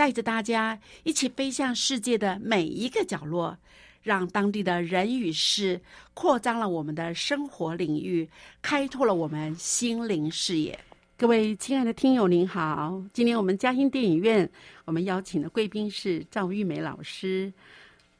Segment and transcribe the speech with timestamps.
[0.00, 3.58] 带着大家一起飞向世界的每一个角落。
[4.02, 5.78] 让当地的人与事
[6.14, 8.26] 扩张了我们的生活领域，
[8.62, 10.78] 开拓了我们心灵视野。
[11.18, 12.98] 各位亲爱的听友，您好！
[13.12, 14.50] 今天我们嘉兴电影院，
[14.86, 17.52] 我们邀请的贵宾是赵玉梅老师。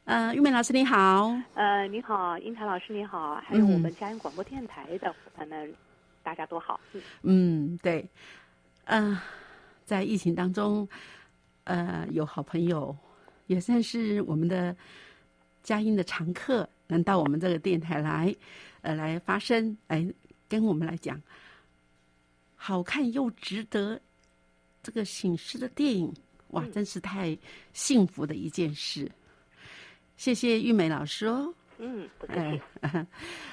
[0.04, 1.34] 呃，玉梅老师你好。
[1.54, 5.74] 呃，你好，英台老师你好，还有我们嘉兴广播电台的伙伴们，
[6.22, 6.78] 大家都好。
[7.22, 8.06] 嗯，对。
[8.84, 9.18] 嗯，
[9.86, 10.86] 在疫情当中，
[11.70, 12.96] 呃，有好朋友，
[13.46, 14.76] 也算是我们的。
[15.62, 18.34] 佳音的常客能到我们这个电台来，
[18.80, 20.14] 呃，来发声，来
[20.48, 21.20] 跟我们来讲
[22.56, 24.00] 好看又值得
[24.82, 26.10] 这个醒狮的电影，
[26.48, 27.36] 哇，真是太
[27.74, 29.06] 幸福的一件事。
[30.16, 31.54] 谢谢玉美老师哦。
[31.76, 32.62] 嗯，不客气。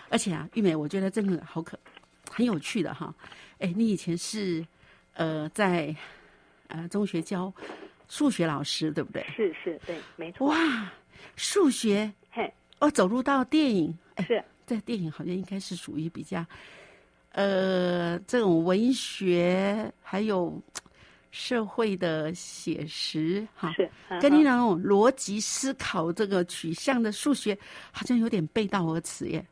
[0.07, 1.77] 而且啊，玉美，我觉得真的好可，
[2.31, 3.13] 很有趣的哈。
[3.59, 4.65] 哎，你以前是
[5.13, 5.93] 呃在
[6.69, 7.53] 呃中学教
[8.07, 9.25] 数学老师，对不对？
[9.35, 10.47] 是是，对，没错。
[10.47, 10.91] 哇。
[11.35, 13.95] 数学，嘿，哦，走入到电影，
[14.25, 16.43] 是，这电影好像应该是属于比较，
[17.31, 20.59] 呃，这种文学还有
[21.31, 23.89] 社会的写实，哈，是，
[24.21, 27.57] 跟你那种逻辑思考这个取向的数学，
[27.91, 29.45] 好像有点背道而驰耶。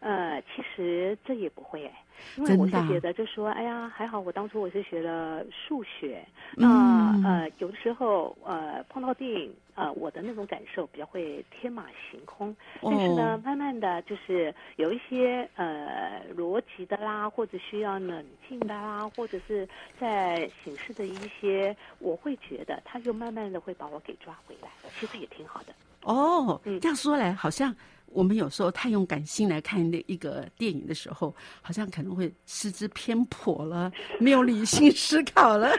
[0.00, 1.92] 呃，其实这也不会哎。
[2.36, 6.22] 因为我是觉得，就说，哎呀，还好我当初我是学了数学，
[6.54, 19.66] 那呃，有的时候呃碰到电影，呃，我的那种感受比较会天马行空，但是呢，慢慢的就是有一些呃逻辑的啦，或者需要冷静的啦，或者是
[19.98, 24.68] 在形式的一些，我会觉得，他就慢慢的会把我给抓回来，
[24.98, 25.72] 其实也挺好的。
[26.02, 27.74] 哦，嗯这样说来好像。
[28.10, 33.90] 我们有时候太用感性来看那一个电影的时候，好像可能会失之偏颇了，
[34.20, 35.70] 没有理性思考了。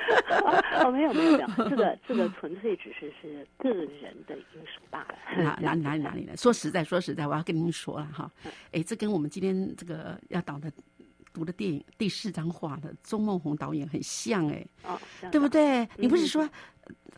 [0.84, 5.16] 哦，没有没有没有，这个这个纯粹只是是个人的因素罢了。
[5.38, 6.36] 哪哪里哪里哪里呢？
[6.38, 8.32] 说实在说实在，我要跟您说了哈，
[8.72, 10.72] 哎，这跟我们今天这个要导的
[11.34, 15.00] 读的电影第四张画的钟梦红导演很像哎，哦，
[15.32, 15.88] 对不对？
[15.98, 16.50] 你不是说？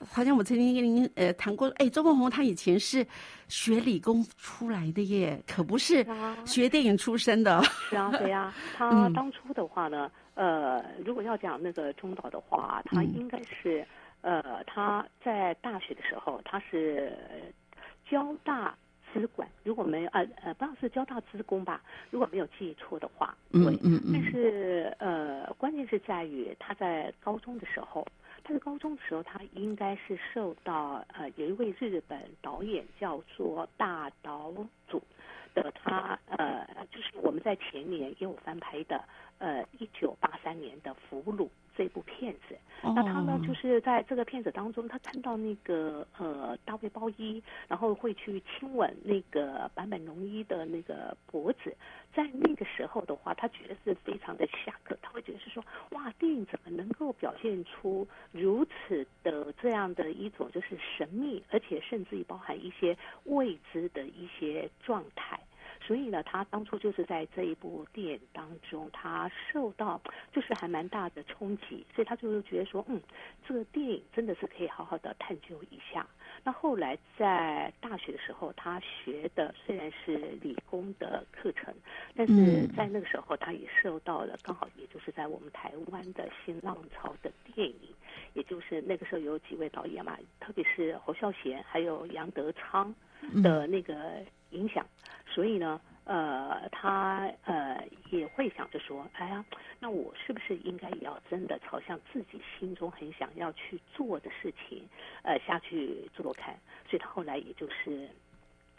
[0.05, 3.05] 好像我曾经跟您呃谈过，哎，周梦红他以前是
[3.47, 6.05] 学理工出来的耶，可不是
[6.45, 7.63] 学电影出身的。
[7.63, 8.53] 是啊， 对呀。
[8.75, 13.85] 他当初的话呢，呃，如果要讲那个中岛的话，他应该是
[14.21, 17.13] 呃他在大学的时候，他是
[18.11, 18.75] 交大
[19.13, 23.33] 资管，如果没有呃呃，不知道是交大资工吧，如果没有记错的话。
[23.51, 24.11] 嗯嗯嗯。
[24.11, 28.05] 但是呃，关键是在于他在高中的时候。
[28.43, 34.53] 他在高中的时候，他应该是受到呃有一位日本导演叫做大岛
[34.87, 35.01] 主
[35.53, 39.03] 的，他呃就是我们在前年也有翻拍的
[39.37, 41.45] 呃一九八三年的《俘虏》
[41.75, 42.57] 这部片子。
[42.81, 51.73] 那他呢，就是在这个片子当中，他看到那个呃大卫包衣，然后会去亲吻那个坂本龙一的那个脖子，
[52.13, 65.39] 在那个时候的话，他觉得是非常的下课，他会觉得是说，哇，电影怎么能够表现出如此的这样的一种就是神秘，而且甚至于包含一些未知的一些状态。
[65.85, 69.99] 所以呢，他当初就是在这一部电影当中，他受到
[70.31, 73.01] 就是还蛮大的冲击，所以他就是觉得说，嗯，
[73.45, 76.07] 这个电影真的是可以好好的探究一下。
[76.43, 81.73] 那后来在大学的时候，他学的虽然是理工的课程，
[82.15, 87.89] 但是在那个时候，他也受到了刚好也就是在我们台湾的新浪潮的电影，
[88.33, 92.95] 也就是那个时候有几位导演嘛，特别是侯孝贤还有杨德昌
[93.43, 94.23] 的那个。
[94.53, 94.85] 影响，
[95.33, 99.43] 所以呢，呃，他呃也会想着说，哎呀，
[99.79, 104.87] 那我是不是应该也要真的朝向自己心中很想要去做的事情，
[105.23, 106.55] 呃，下去做做看。
[106.87, 108.07] 所以他后来也就是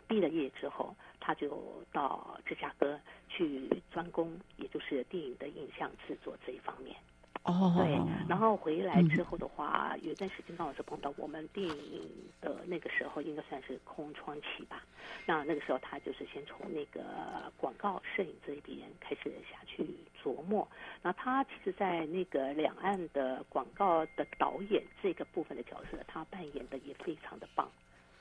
[0.07, 6.95] 毕了业之后，他就到芝加哥去专攻，也就是电影的影像制作这一方面。
[7.45, 12.11] 哦，对，然后回来之后的话，有一段时间刚好是碰到我们电影
[12.41, 14.83] 的那个时候，应该算是空窗期吧。
[15.27, 19.87] 那那个时候他就是先从那个广告摄影这一边开始下去
[20.23, 20.67] 琢磨。
[21.03, 27.71] 那他其实，在那个两岸的广告的导演这个部分的角色，他扮演的也非常的棒。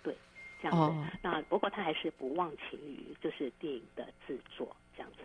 [0.03, 0.13] 对，
[0.61, 1.17] 这样子。
[1.21, 5.19] 那不过他还是不忘情于就是电影的制作这样子。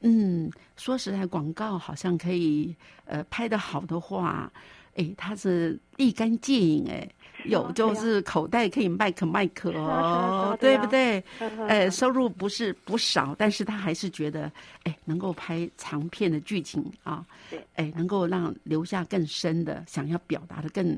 [0.00, 2.74] 嗯，说实在，广告好像可以，
[3.04, 4.50] 呃，拍的好的话，
[4.94, 7.08] 哎，它是立竿见影，哎，
[7.46, 11.22] 有就是口袋可以麦克麦克哦， 对不对？
[11.68, 14.50] 呃，收入不是不少，但是他还是觉得，
[14.84, 17.26] 哎，能够拍长片的剧情啊，
[17.74, 20.96] 哎，能够让留下更深的，想要表达的更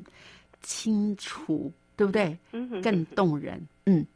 [0.62, 2.37] 清楚，对不对？
[2.53, 4.06] 嗯，更动人，嗯，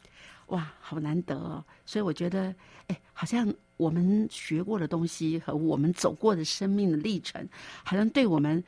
[0.49, 2.55] 哇，好难得哦，所以我觉得，
[2.89, 3.51] 哎，好像。
[3.76, 7.47] 我们学过的东西和我们走过的生命的历程，
[7.82, 8.62] 好像对我们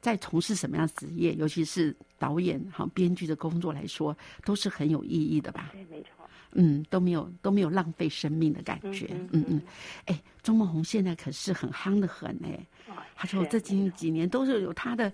[0.00, 5.70] 在从事什么样职业，尤其是导演、哈编剧的工作来说，都是很有意义的吧？
[5.72, 6.08] 对，没错。
[6.52, 9.06] 嗯，都没有都没有浪费生命的感觉。
[9.32, 9.62] 嗯嗯。
[10.06, 12.66] 哎，钟梦红现在可是很夯的很哎。
[13.14, 15.12] 他说这近几年都是有他的，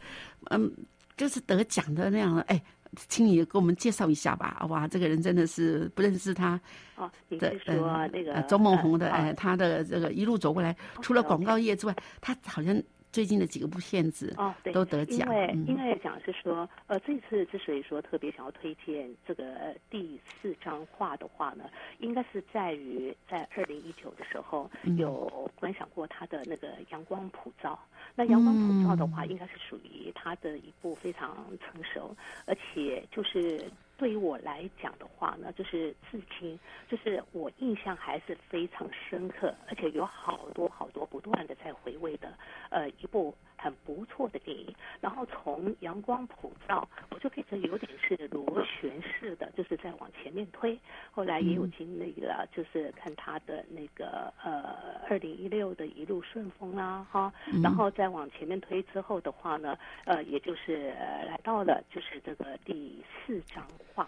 [0.50, 0.72] 嗯，
[1.16, 2.62] 就是得奖的那样的哎。
[3.08, 4.64] 请你给我们介绍一下吧。
[4.68, 6.60] 哇，这个人真的是不认识他。
[6.96, 9.10] 哦，你是说那个周梦红的？
[9.10, 12.82] 哎，他的这个一路走过来，除了广告业之外，他好像。
[13.14, 15.20] 最近的几个部片子哦，对，都得奖。
[15.20, 21.70] 因为因为讲是说，呃，这次之所以说特别想要推荐这个第四张画的话呢，
[22.00, 24.68] 应该是在于在二零一九的时候
[24.98, 27.78] 有观赏过他的那个阳光普照。
[28.16, 32.16] 那阳光普照的话，应该是属于他的一部非常成熟，
[32.46, 33.64] 而且就是。
[33.96, 36.58] 对于我来讲的话呢，就是至今，
[36.88, 42.32] 就是我印象还是非常深刻，而且有好多好多不断的在回味的，
[42.70, 43.34] 呃，一部。
[43.64, 50.78] 很不错的电影，然后从阳光普照，我就变成有点是螺旋式的，就是在往前面推。
[51.10, 57.32] 后来也有经历了，就是看他的那个呃二零一六的一路顺风啦，哈，
[57.62, 60.90] 然后再往前面推之后的话呢，呃，也就是
[61.26, 64.06] 来到了就是这个第四张画。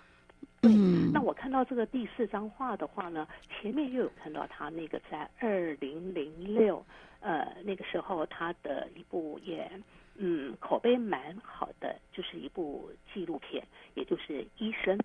[0.60, 0.70] 对，
[1.14, 6.84] 那我看到这个第四张画的话呢，前面又有看到他那个在二零零六。
[7.26, 9.68] 呃，那个时候他的一部也
[10.14, 14.96] 嗯口碑蛮好的，就是一部纪录片，也就是《医生》。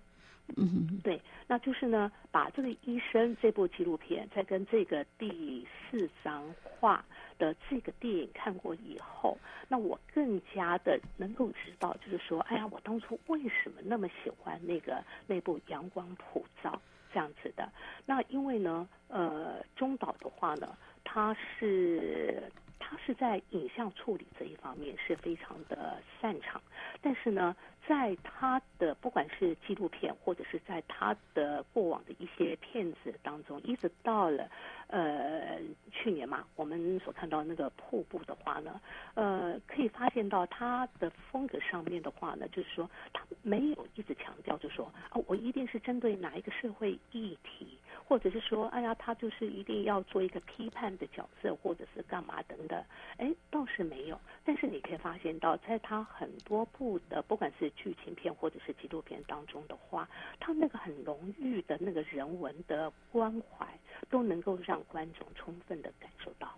[0.56, 7.04] 嗯，对，那就是呢，把这个《医生》这部纪录片，再跟这个第四张画
[7.38, 9.36] 的这个电影看过以后，
[9.68, 16.70] 那我更加的能够知道，就是说，哎呀，我当初为什么那么喜欢那个那部《阳光普照》
[17.12, 17.68] 这样子的？
[18.06, 20.76] 那因为呢，呃，中岛的话呢。
[21.14, 22.42] 他是
[22.78, 26.58] 他是在影像处理这一方面是非常的擅长，
[27.02, 27.54] 但是呢，
[27.86, 34.50] 在他的不管是纪录片或者是在他的过往的一些片子当中，一直到了
[34.86, 35.58] 呃
[35.90, 38.80] 去年嘛，我们所看到那个瀑布的话呢，
[39.12, 47.78] 呃，可以发现到他的风格上面的话呢，就是说他没有一直强调，就说啊，我一定是针对哪一个社会议题。
[48.12, 52.78] 或者是说，哎呀，他就是一定要做一个批判的角色，或者是干嘛等等，
[53.16, 54.20] 哎，倒是没有。
[54.44, 60.06] 但是你可以发现到，在他很多部的，不管是剧情片或者是纪录片当中的话，
[60.38, 63.66] 他那个很浓郁的那个人文的关怀，
[64.10, 66.52] 都能够让观众充分的感受到，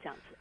[0.00, 0.36] 这样子。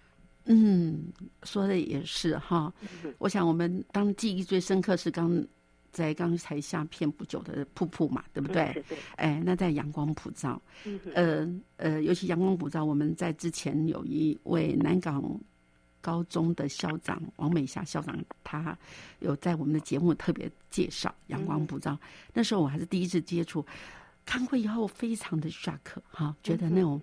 [0.45, 1.11] 嗯，
[1.41, 2.71] 说的也是哈。
[3.17, 5.43] 我想我们当记忆最深刻是刚
[5.91, 8.83] 在刚才下片不久的瀑布嘛，对不对？
[8.87, 8.97] 对。
[9.15, 10.61] 哎，那在阳光普照。
[10.85, 10.99] 嗯。
[11.13, 15.23] 呃呃，尤其阳光普照，我们在之前有一位南港
[16.01, 18.77] 高中的校长王美霞校长，他
[19.19, 21.97] 有在我们的节目特别介绍阳光普照。
[22.33, 23.65] 那时候我还是第一次接触，
[24.25, 25.79] 看过以后非常的 shock
[26.09, 27.01] 哈，觉得那种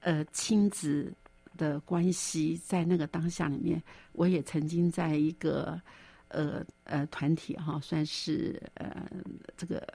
[0.00, 1.12] 呃亲子。
[1.56, 5.80] 的关系在那个当下里面，我也曾经在一个
[6.34, 9.08] 呃呃团体哈，算是呃
[9.56, 9.86] 这个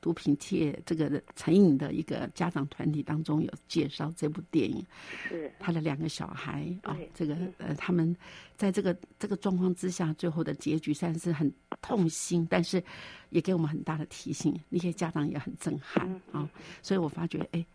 [0.00, 4.84] 毒品界这个成瘾的一个家长团体当中有介绍这部电影，
[5.28, 8.14] 是他的两个小孩啊，这个呃他们
[8.56, 12.82] 在这个这个状况之下，最后的结局算是很痛心，但是
[13.30, 16.48] 也给我们很大的提醒，那些家长也很震撼啊，
[16.82, 17.66] 所以我发觉哎。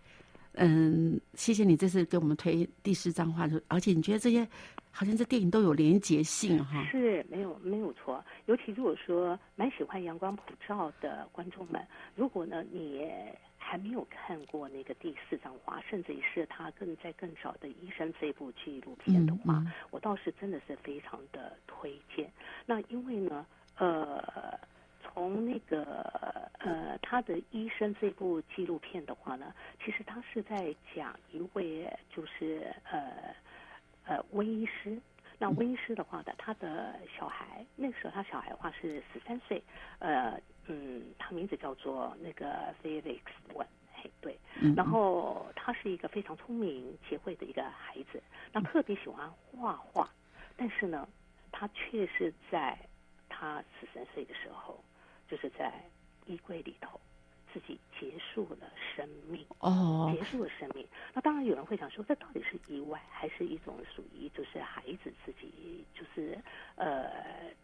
[0.55, 4.45] 嗯，谢谢你这次给我们推第四张画，而且你觉得这些
[4.91, 6.83] 好像这电影都有连结性哈？
[6.91, 11.81] 是没有没有错，尤其如果说蛮喜欢阳光普照的观众们，
[12.15, 13.10] 如果呢你
[13.57, 22.31] 还没有看过那个第四张画，甚至于是他更在更早的医生这部纪录片的话，我倒是真的是非常的推荐。
[22.65, 23.45] 那因为呢，
[23.77, 24.60] 呃。
[25.13, 25.83] 从那个
[26.60, 33.36] 呃，他的医生这部纪录片的话呢，其实他是在讲一位就是呃
[34.05, 35.00] 呃温医师。
[35.38, 39.62] 那温医师的话呢，他的小孩那个时候他小孩的话是十三岁，
[40.00, 43.22] 呃嗯，他名字叫做那个 Felix
[43.53, 44.38] 文，嘿对，
[44.75, 50.10] 然后他是一个非常聪明贤惠的一个孩子，那特别喜欢画画，
[50.55, 51.08] 但是呢，
[51.51, 52.77] 他却是在
[53.27, 54.84] 他十三岁的时候。
[55.29, 55.72] 就是在
[56.25, 57.00] 衣柜里头，
[57.53, 60.86] 自己结束了生命哦，结束了生命。
[61.13, 66.38] 那当然有人会想说，这到底是意外，还是一种属于就是孩子自己就是
[66.75, 67.10] 呃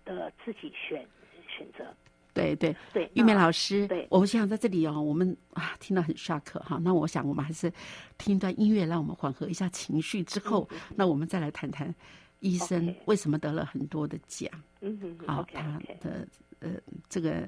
[0.06, 1.06] 的自己选
[1.48, 1.86] 选择？
[2.34, 6.78] 对对对，玉梅老师，对，我想在这里哦，我们啊听到很 shock 哈。
[6.84, 7.72] 那我想我们还是
[8.20, 11.92] 听一段音乐，让我们缓和一下情绪之后，那我们再来谈谈
[12.40, 14.50] 医生为什么得了很多的奖。
[14.82, 16.28] 嗯哼，好，他的。
[16.60, 16.72] 呃，
[17.08, 17.48] 这个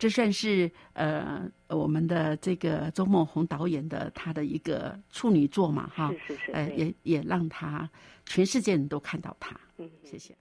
[0.00, 7.88] 这算是呃我们的这个周梦红导演的他的一个处女作嘛，哈，是是是，呃，也也让他
[8.26, 10.34] 全世界人都看到他，嗯，谢谢。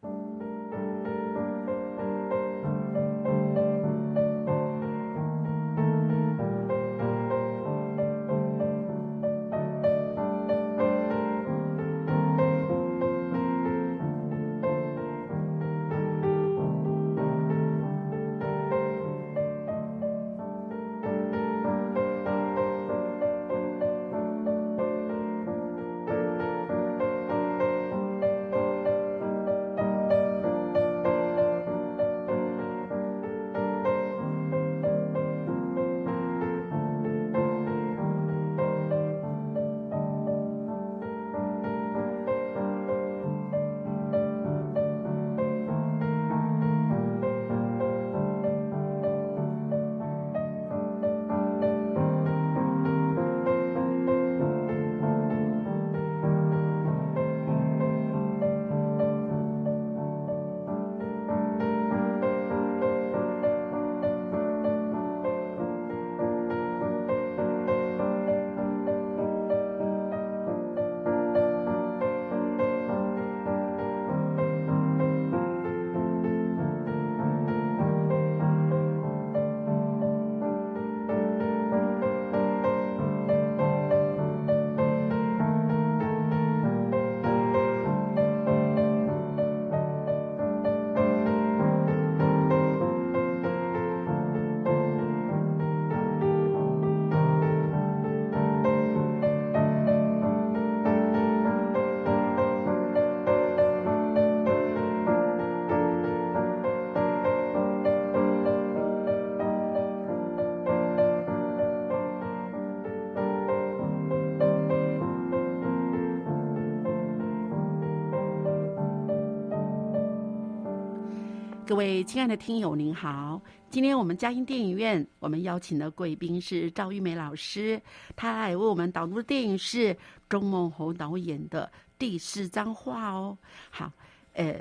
[121.68, 123.42] 各位亲爱的听友，您好！
[123.70, 127.80] 今天我们嘉音电影院，我们邀请的贵宾是赵玉梅老师，
[128.16, 129.96] 她来为我们导读的电影是
[130.30, 131.70] 钟梦宏导演的
[132.00, 133.38] 第四张画哦。
[133.70, 133.92] 好，
[134.32, 134.56] 呃，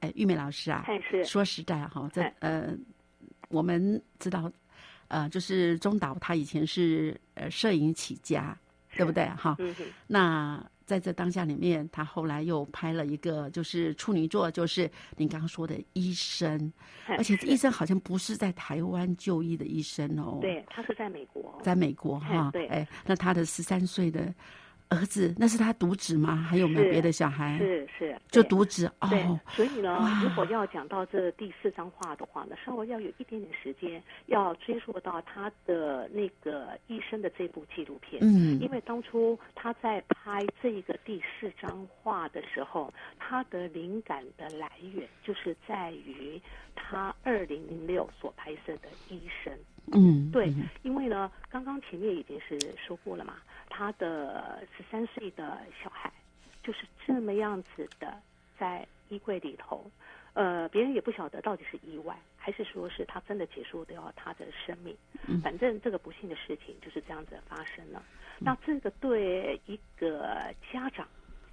[0.00, 0.84] 呃，玉梅老师啊，
[1.24, 2.76] 说实在哈，这呃，
[3.48, 4.50] 我们知道，
[5.06, 8.58] 呃，就是中导他以前是呃摄影起家，
[8.96, 9.24] 对不对？
[9.36, 9.56] 哈，
[10.08, 16.72] 那在这当下里面，他后来又拍了一个就是处女座，就是您刚刚说的医生，
[17.18, 24.32] 而且医生好像不是在台湾就医的医生哦，对他是在美国，在美国哈，对，哎，那他的十三岁的。
[24.88, 26.36] 儿子，那是他独子吗？
[26.36, 27.58] 还有没有别的小孩？
[27.58, 29.40] 是是，就独子哦。
[29.48, 38.20] 所以呢，如果要讲到这第四张画的话呢，稍微要有一点点时间，要追溯到他的那个医生的这部纪录片。
[38.22, 46.40] 嗯，因为当初他在拍这个第四张画的时候，他的灵感的来源就是在于
[46.76, 49.52] 他二零零六所拍摄的医生。
[49.92, 53.34] 嗯，对，因为呢，刚刚前面已经是说过了嘛，
[53.68, 56.12] 他的十三岁的小孩
[56.62, 58.16] 就是这么样子的
[58.58, 59.90] 在衣柜里头，
[60.32, 64.96] 呃，别人也不晓得到底是意外还是说是他真的结束掉他的生命，
[65.42, 68.02] 反正这个不幸的事情就是这样子发生了。
[68.38, 71.06] 那这个对一个家长，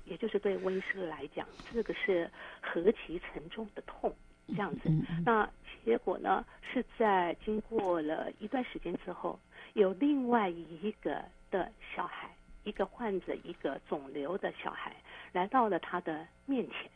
[0.05, 2.29] 也就是对温斯来讲，这个是
[2.61, 4.13] 何其沉重的痛。
[4.47, 4.89] 这样子，
[5.23, 5.49] 那
[5.85, 6.43] 结果呢？
[6.73, 9.39] 是在经过了一段时间之后，
[9.73, 12.27] 有另外一个的小孩，
[12.63, 14.95] 一个患者，一个肿瘤的小孩，
[15.33, 16.89] 来到了他的面前。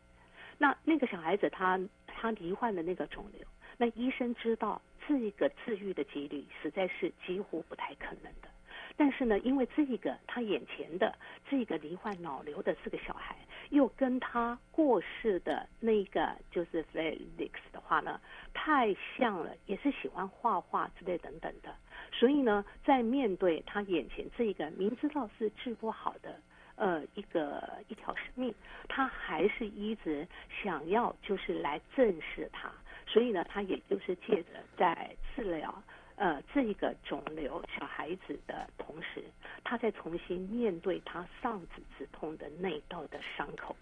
[0.57, 3.45] 那那个小孩子，他他罹患的那个肿瘤，
[3.77, 8.50] 那医生知道这个治愈的几率实在是几乎不太可能的。
[8.97, 11.13] 但是呢，因为这一个他眼前的
[11.50, 13.35] 这个罹患脑瘤的这个小孩，
[13.69, 18.19] 又跟他过世的那个就是 Felix 的话呢，
[18.53, 21.75] 太像了，也是喜欢画画之类等等的。
[22.12, 26.39] 所以呢，在面对他眼前这个明知道是治不好的
[26.75, 28.53] 呃一个一条生命，
[28.88, 30.27] 他还是一直
[30.63, 32.72] 想要就是来正视他。
[33.07, 35.84] 所以呢，他也就是借着在治疗。
[36.17, 39.24] 呃，这一个肿瘤小孩子的同时，
[39.63, 43.75] 他在重新面对他上子之痛的那道的伤口，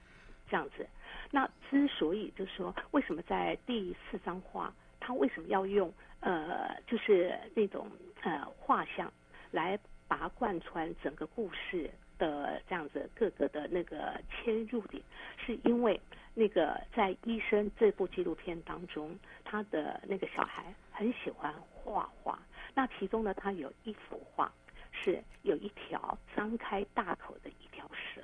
[0.50, 0.88] 这样子。
[1.30, 7.88] 那之所以就说，为什么在第四张画，他为什么要用呃，就是那种
[8.22, 9.12] 呃画像
[9.52, 15.02] 来把它贯穿整个故事的这样子各个的那个切入点，
[15.38, 16.00] 是因为
[16.34, 21.54] 那个在《医生》这部纪录片当中，他的那个小孩很喜欢。
[21.86, 22.40] 画画，
[22.74, 24.50] 那其中呢，他有一幅画
[24.94, 28.22] 是有一条张开大口的一条蛇，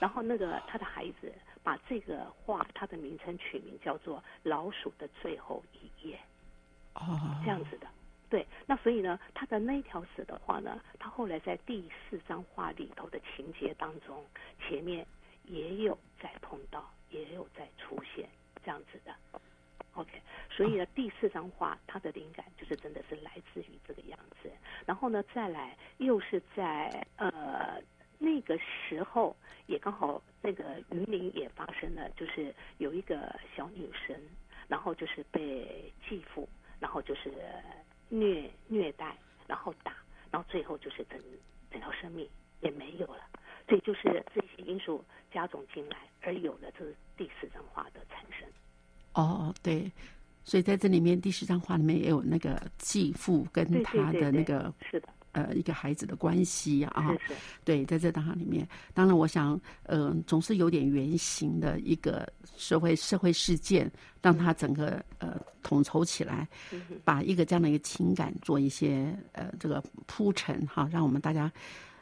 [0.00, 6.18] 然后那个他的孩子把这个画它的名称取名叫做《老鼠的最后一页》，
[7.00, 7.86] 哦，这样子的，
[8.28, 14.26] 对，那所以呢，他的那条蛇的话呢，他后来在第四张画里头的情节当中，
[14.58, 15.06] 前面
[15.44, 18.28] 也有在碰到，也有在出现
[18.64, 19.14] 这样子的。
[19.96, 24.50] OK，所以呢，第四张画它的灵感就是真的是来自于这个样子。
[24.84, 27.80] 然后呢，再来又是在呃
[28.18, 29.34] 那个时候，
[29.66, 34.14] 也刚好那个云林也发生了，就是有一个小女生，
[34.68, 36.46] 然后就是被继父，
[36.78, 37.32] 然后就是
[38.10, 39.96] 虐虐待，然后打，
[40.30, 41.18] 然后最后就是整
[41.70, 42.28] 整条生命
[42.60, 43.24] 也没有了。
[43.66, 46.84] 所以就是这些因素加总进来，而有了这
[47.16, 48.46] 第四张画的产生。
[49.16, 49.90] 哦，对，
[50.44, 66.46] 所以在这里面第十张画里面也有那个继父跟他的那个是的，呃，一个孩子的关系啊，是对，在这张画里面，当然我想，嗯，总是有点原型的一个社会社会事件，让他整个呃统筹起来，
[67.02, 71.50] 把一个这样的一个情感做一些呃这个铺陈哈，让我们大家。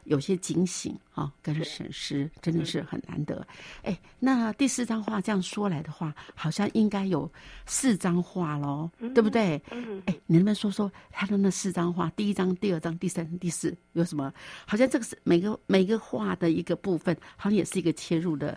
[0.05, 3.47] 有些警醒啊，跟审视真的是很难得。
[3.83, 7.31] 哎，那第四张画这样说来的话，好像应该有
[7.67, 9.61] 四张画喽，对不对？
[9.71, 10.03] 嗯。
[10.07, 12.11] 哎，你能不能说说他的那四张画？
[12.11, 14.33] 第一张、第二张、第三、第四有什么？
[14.67, 18.57] 好像这个是每个每个画的一个部分，好像也是一个切入的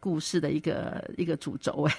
[0.00, 1.86] 故事的一个一个主轴。
[1.88, 1.94] 哎，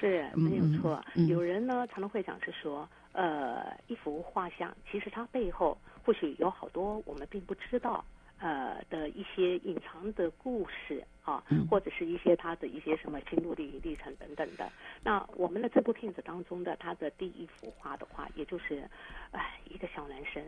[0.00, 1.02] 是没有错。
[1.28, 8.04] 有人呢常常会讲是说，呃，一幅画像其实它背后或许有好多我们并不知道。
[8.38, 14.70] 呃的一些隐藏的故事啊，或者是一些他的一些什么心路历历程等等的。
[15.02, 18.88] 那我们的这部片子当中的他的第一幅画的话，也就是，
[19.32, 20.42] 哎，一个小男生，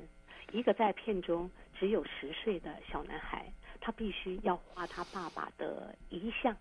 [0.53, 3.47] 一个在片中只有十岁的小男孩，
[3.81, 6.57] 他必须要画他爸爸的遗像，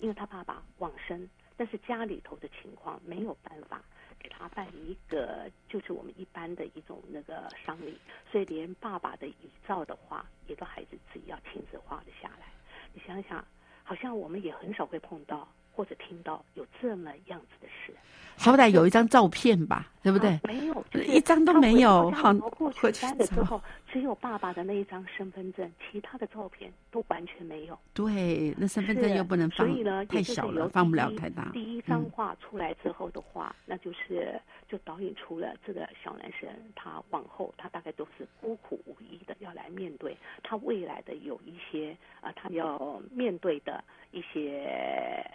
[0.00, 3.82] 因为他爸爸往生，但是家里头的情况没有办法。
[4.20, 7.96] 给他办一个，就是我们一般的一种那个丧礼，
[8.30, 9.34] 所以连爸爸的遗
[9.66, 12.46] 照的话，也都孩子自己要亲自画了下来。
[12.92, 13.44] 你想想，
[13.84, 17.94] 好像我们也很少会碰到或者听到有这么样子的事。
[18.36, 20.40] 好歹有一张照片吧，对不对？
[20.44, 22.10] 没有，一张都没有。
[22.12, 23.60] 好，过去单的之后，
[23.92, 27.78] 只有爸爸的那一张身份证，其他的照片都完全没有。
[27.92, 31.50] 对，那身份证又不能放，所以呢，太小了，放不了太大。
[31.52, 44.64] 第一张画出来之后的话，那就是就导演出了这个小男生，他往后他大概都是孤苦无依的，要来面对他未来的有一些啊，他要面对的一些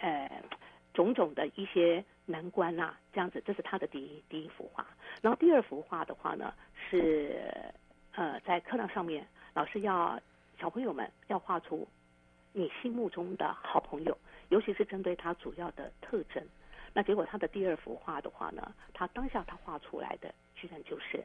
[0.00, 0.28] 呃。
[0.94, 4.86] 种种的一些难关呐，这样子，这是他的第一第一幅画。
[5.20, 6.54] 然后第二幅画的话呢，
[6.88, 7.52] 是
[8.14, 10.18] 呃在课堂上面，老师要
[10.58, 11.86] 小朋友们要画出
[12.52, 14.16] 你心目中的好朋友，
[14.50, 16.42] 尤其是针对他主要的特征。
[16.92, 21.22] 那结果他的第二幅画的话呢，他当下他画出来的居然就是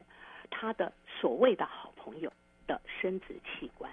[0.50, 2.32] 他的所谓的好朋友
[2.66, 3.90] 的生殖器官。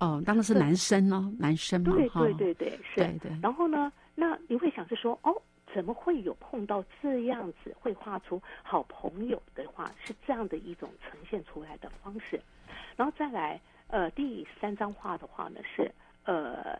[0.00, 2.96] 哦，当然是男生哦，男生嘛，对对对对，是。
[2.96, 3.32] 对对。
[3.40, 3.90] 然后呢？
[4.14, 5.40] 那你会想是说，哦，
[5.72, 12.40] 怎么会有碰到这样子会画出好朋友的话，是这样的一种呈现出来的方式？
[12.96, 15.90] 然后再来，呃，第三张画的话呢，是
[16.24, 16.78] 呃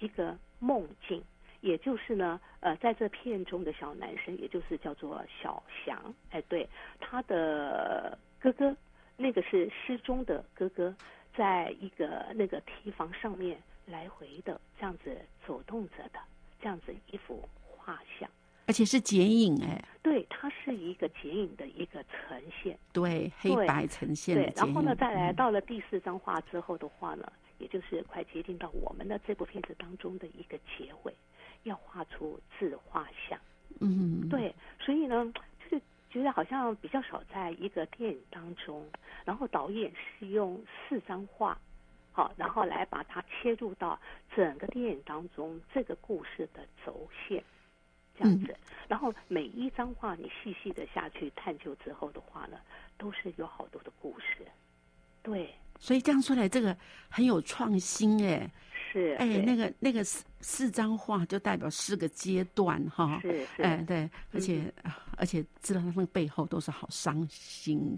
[0.00, 1.22] 一个梦境，
[1.60, 6.68] 也就是呢，呃，在这片中的小男生，也就是叫做小翔，哎，对，
[6.98, 8.76] 他的哥哥，
[9.16, 10.92] 那个是失踪的哥哥，
[11.36, 15.16] 在一个那个堤防上面来回的这样子
[15.46, 16.18] 走动着的。
[16.62, 18.30] 这样子一幅画像，
[18.66, 24.36] 而且是剪影哎，对，它是一个剪影的一个呈现，对，黑白呈现。
[24.36, 31.12] 对，然后呢，再来到了第四张画之后的话呢，也就是快接近到我们的这部片子当中的一个结尾，
[31.64, 33.36] 要画出自画像。
[33.80, 38.86] 嗯，对，所以呢，就是觉得好像比较少在一个电影当中，
[39.24, 41.58] 然后导演是用四张画。
[42.12, 43.98] 好，然后来把它切入到
[44.36, 47.42] 整个电影当中这个故事的轴线，
[48.18, 48.54] 这样子。
[48.86, 52.58] 然后每一张画你细细的下去探究之后的话呢，
[52.98, 54.46] 都是有好多的故事。
[55.22, 56.76] 对，所以这样说来，这个
[57.08, 58.50] 很有创新哎。
[58.92, 59.16] 是。
[59.18, 63.18] 哎，那个那个四四张画就代表四个阶段哈。
[63.22, 63.62] 是是。
[63.62, 64.70] 哎，对，而且
[65.16, 67.96] 而且知道他们背后都是好伤心。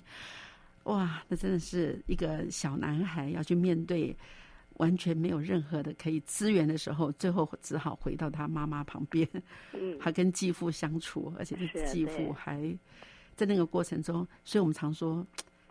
[0.85, 4.14] 哇，那真的是一个小男孩要去面对
[4.75, 9.29] 完全没有任何的可以资源的时候，最后只好回到他妈妈旁边，
[9.73, 12.77] 嗯，还跟继父相处，而且是继父还
[13.35, 15.27] 在那个过程中，所以我们常说，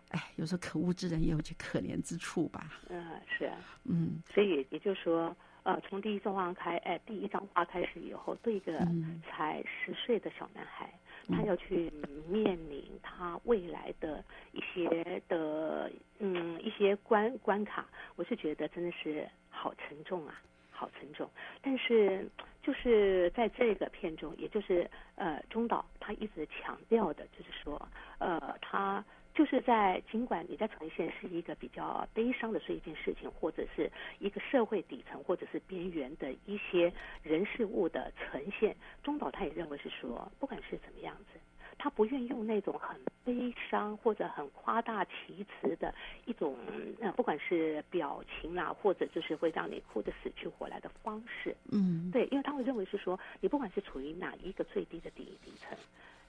[0.08, 2.80] 哎，有时候可恶之人也有其可怜之处吧。
[2.88, 8.78] 嗯，是，啊嗯，所以也就是说，呃，从第一张花开，哎，第一张花开始以后，对一个
[9.22, 10.92] 才十岁的小男孩。
[11.28, 11.90] 他要去
[12.28, 21.28] 面临他未来的一些的嗯一些关关卡，我是觉得真的是好沉重啊，好沉重。
[21.62, 22.28] 但是
[22.62, 29.04] 就是在这个片中，也就是呃中岛他一直强调的就是说，呃他。
[29.34, 36.92] 就是在尽管你在呈现是一个比较悲伤的是一件事情，或者是一个社会底层或者是边缘的一些
[37.22, 41.40] 人事物的呈现，中岛他也认为是说，不管是怎么样子，
[41.76, 45.92] 他不愿用那种很悲伤或者很夸大其词的
[46.26, 46.56] 一种
[47.00, 51.56] 呃，不管是表情啦，或者就是会让你哭得死去活来的方式。
[51.72, 55.76] 嗯，对，因为他会认为是说，你不管是处于哪一个最低的底底层，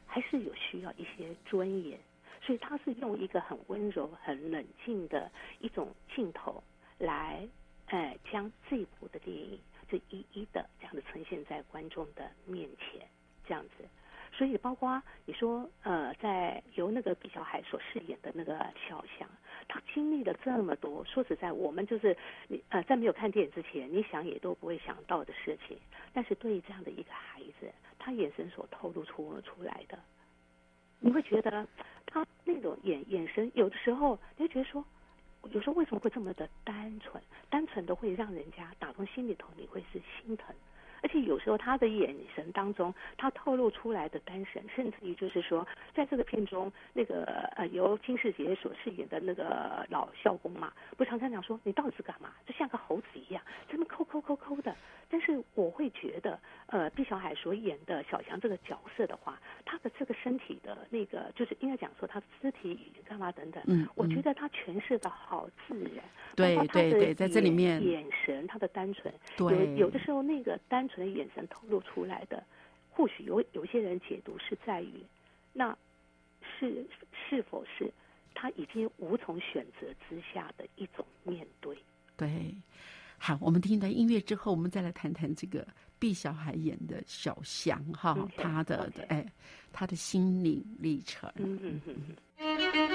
[0.07, 1.99] 还是有需要一些尊严。
[2.45, 6.63] 所以他是用一个很温柔、很冷静的一种镜头
[6.99, 7.47] 来，
[7.87, 13.01] 哎，将这部的电影就一一的这样的呈现在观众的面前，
[13.47, 13.83] 这样子。
[14.31, 18.53] 所以包括你说，呃，在由那个毕小海所饰演的那个
[18.87, 19.27] 小翔，
[19.67, 22.15] 他经历了这么多，说实在，我们就是
[22.47, 25.79] 你呃，在没有看电影之前，你想也都不会想到的事情。
[26.13, 29.97] 但是对于这样的一个孩子，他眼神所透露出出来的。
[30.99, 31.67] 你会觉得
[32.05, 34.83] 他那种眼眼神，有的时候你会觉得说，
[35.51, 37.21] 有时候为什么会这么的单纯？
[37.49, 40.55] 单纯的会让人家打从心里头，你会是心疼。
[41.05, 52.31] 而且有时候他的眼神当中，他透露出来的单神，甚至于就是说，在这个片中，那个呃由金世杰所饰演的那个老校工嘛，不常常讲说，你到底是干嘛？
[52.47, 54.75] 就像个猴子一样，这么抠抠抠抠的。
[55.07, 66.03] 但是我会觉得，呃，毕小海所演的小强这个角色的话，他的这个身体的那个，就是应该讲说他的肢体语言干嘛等等，嗯，我觉得他诠释的好自然。
[66.35, 70.94] 对对对，在这里面，眼神他的单纯，对，有有的时候那个单纯。
[70.99, 72.43] 的眼神透露出来的，
[72.89, 75.03] 或许有有些人解读是在于，
[75.53, 75.77] 那
[76.41, 77.91] 是是否是
[78.33, 81.77] 他已经无从选择之下的一种面对？
[82.17, 82.55] 对，
[83.17, 85.67] 好，我们听到音乐之后，我们再来谈谈这个
[85.99, 89.25] 毕小海演的小翔哈，他的哎，
[89.71, 91.31] 他的心灵历程。
[91.35, 92.94] 嗯嗯嗯。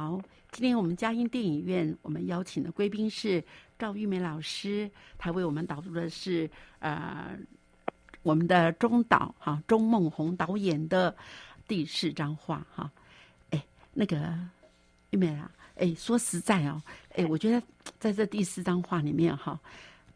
[0.61, 3.43] 今天我们佳音电影院，我们邀请的贵宾是。
[3.79, 6.47] 赵玉梅老师，他为我们导读的是
[6.77, 7.35] 呃
[8.21, 11.17] 我们的中导哈钟梦红导演的
[11.67, 12.91] 第四张画哈，
[13.49, 14.37] 哎那个
[15.09, 16.79] 玉梅啊，哎说实在哦，
[17.15, 17.59] 哎我觉得
[17.97, 19.59] 在这第四张画里面哈，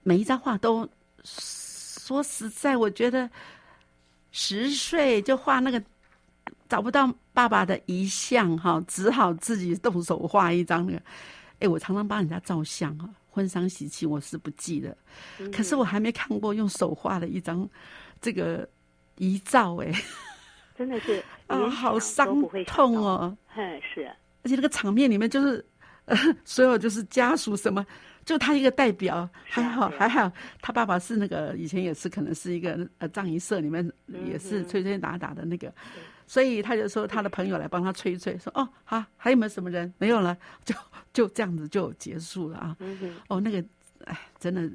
[0.03, 0.87] 每一张画都
[1.23, 3.27] 说实在，我觉得
[4.31, 5.83] 十岁就画那个
[6.67, 11.01] 找不到爸爸的遗像哈，只好自己动手画一张那个，
[11.59, 13.09] 哎我常常帮人家照相啊。
[13.29, 14.95] 婚丧喜庆我是不记得，
[15.51, 17.69] 可是我还没看过用手画的一张
[18.21, 18.65] 这个
[19.17, 19.91] 遗照哎，
[20.77, 24.09] 真的是 啊，好伤痛哦，嗯是，
[24.43, 25.65] 而且那个场面里面就是
[26.05, 27.85] 呃， 所有就是家属什么，
[28.23, 33.91] 就他一个代表，还好还好，他爸爸是那个以前也是可能是一个呃葬仪社里面
[34.25, 35.67] 也是吹吹打打的那个，
[36.27, 40.75] 所以他就说他的朋友来帮他催一催，说哦好，还有没有什么人没有了就。
[41.13, 42.77] 就这样子就结束了啊！
[43.29, 43.65] 哦，那个，
[44.03, 44.69] 哎，真的，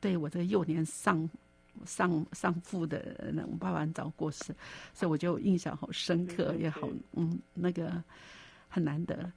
[0.00, 1.30] 对我这个幼年丧
[1.84, 4.46] 丧丧父的，我爸爸很早过世，
[4.92, 8.02] 所以我就印象好深刻，也好，嗯，那个
[8.68, 9.30] 很难得。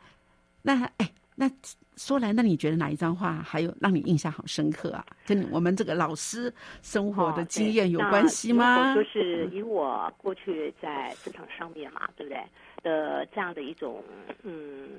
[0.64, 1.50] 那哎，那
[1.96, 5.06] 说来，那你觉得哪一张画还有让你印象好深刻啊？
[5.26, 8.96] 跟我们这个老师生活的经验有关系吗？
[8.96, 12.44] 就是以我过去在职场上面嘛，对不对？
[12.84, 14.04] 的这样的一种，
[14.44, 14.90] 嗯。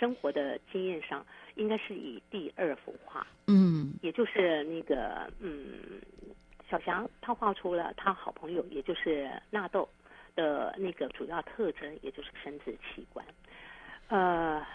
[0.00, 6.02] 生活的经验上，应该是以第二幅画，嗯，也就是那个，嗯，
[6.68, 9.88] 小翔他画出了他好朋友，也就是纳豆
[10.34, 13.24] 的那个主要特征，也就是生殖器官。
[14.08, 14.66] 呃，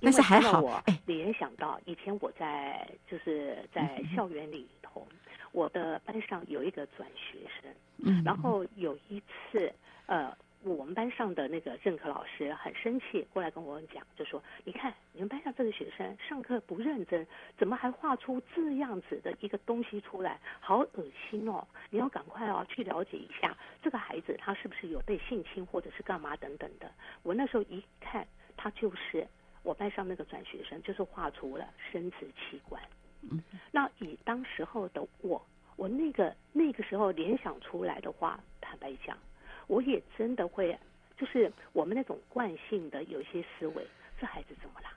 [0.00, 5.06] 但是还好，我联想到以前我在就是在校园里头，
[5.52, 9.72] 我的班上有一个转学生，嗯，然后有一次，
[10.06, 10.36] 呃。
[10.66, 17.26] 我们班上的那个任课老师很生气，过来跟我们讲，就说：“你看你们班上这个学生上课不认真，
[17.58, 20.40] 怎么还画出这样子的一个东西出来？
[20.60, 21.62] 好恶心哦！
[21.90, 26.90] 你要赶快哦去了解一下这个孩子他是不是有被性侵或者是干嘛等等的。”
[27.22, 29.28] 我那时候一看，他就是
[29.64, 32.80] 我班上那个转学生，就是画出了生殖器官。
[33.22, 39.18] 嗯，那以当时候的我，我那个那个时候联想出来的话，坦白讲。
[39.66, 40.78] 我也真的会，
[41.16, 43.86] 就是我们那种惯性的有一些思维，
[44.20, 44.92] 这孩子怎么啦？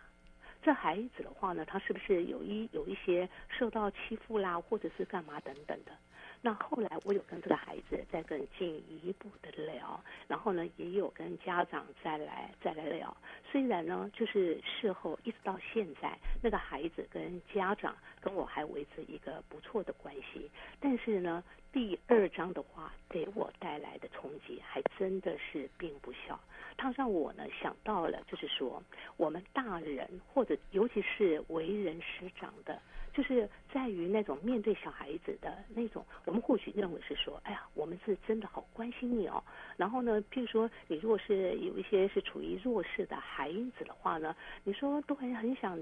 [0.62, 5.94] 这孩子的话呢，他是不是有一有一些受到欺负啦，或者是干嘛等等的？
[6.42, 13.16] 那后来我有跟这个孩子再更进一步的聊，然后呢，也有跟家长再来再来聊。
[13.52, 26.40] 虽然呢，就是事后一直到现在，那个孩子跟家长跟我还维持一个不错的关系，但是呢，第二章的话给我带来的冲击还真的是并不小。
[26.78, 28.82] 它让我呢想到了，就是说
[29.18, 32.80] 我们大人或者尤其是为人师长的。
[33.18, 39.44] 就是在于那种面对小孩子的那种，我们或许认为是说，哎呀，我们是真的好关心你哦。
[39.76, 45.80] 然后呢，譬如说，你如果是有一些是处于弱势的孩子的话呢，你说都很很想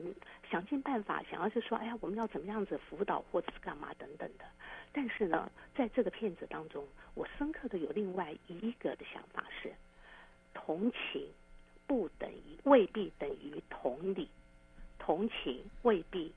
[0.49, 4.45] 想尽办法，想要是说，哎呀，我们要怎么样子辅导或者是干嘛等等的。
[4.93, 9.73] 但是呢，在这个片子当中，我深刻的有另外一个的想法是，
[10.53, 11.27] 同情
[11.85, 14.29] 不等于未必等于同理，
[14.97, 16.33] 同情未必。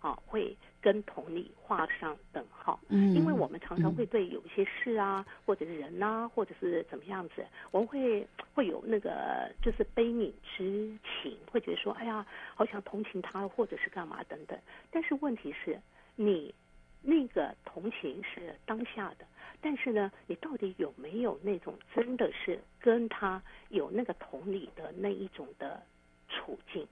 [0.00, 14.58] 啊，会跟同理画上等号，嗯，因为我们常常会对有一些事啊，或者是人呐，或者是怎么样子，我们会会有那个就是悲悯之情，会觉得说，哎呀，好想同情他，或者是干嘛等等。
[14.90, 15.78] 但是问题是，
[16.16, 16.54] 你
[17.02, 19.26] 那个同情是当下的，
[19.60, 25.82] 但是呢，你到底有没有那种真的是跟他有那个同理的那一种的
[26.28, 26.88] 处境？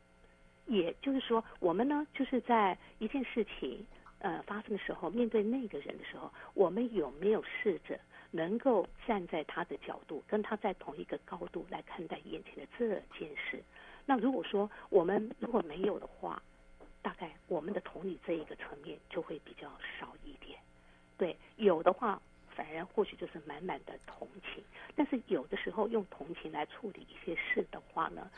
[0.69, 3.85] 也就是说，我们呢，就是在一件事情
[4.19, 7.99] 呃发生的时候，面对那个人的时候，我们有没有试着
[8.31, 12.87] 能够站在他的角度，跟他在同一个高度来看待眼前的这
[13.19, 13.63] 件事？
[14.05, 16.43] 那如果说我们如果没有的话，
[17.01, 20.59] 大概我们的同理这一个层面就会比较少一点。
[21.17, 24.63] 对，有的话，反而或许就是满满的同情。
[24.95, 28.31] 但是有的时候用同情来处理一些事的话呢，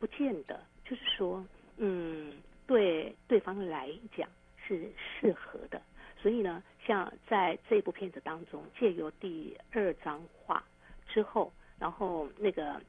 [0.00, 1.44] 不见得就是说。
[1.78, 2.32] 嗯，
[2.66, 4.28] 对对方来讲
[4.66, 5.80] 是适合的，
[6.20, 10.62] 所以呢，像在这部片子当中，借由第二张画
[11.06, 12.80] 之后，然后那个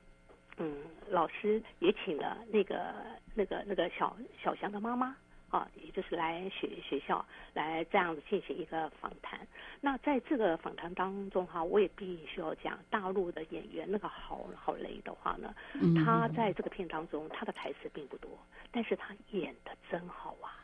[0.58, 0.76] 嗯，
[1.10, 2.94] 老师也请了那个
[3.36, 5.16] 那个那个小小翔的妈妈。
[5.50, 9.40] 啊，也就是来学学校来这样子进行一个访谈。
[9.80, 15.56] 那在这个访谈当中哈，我也必须要讲大陆的演员那个郝郝雷的话呢，
[16.04, 18.38] 他在这个片当中他的台词并不多，
[18.72, 20.60] 但是他演的真好啊。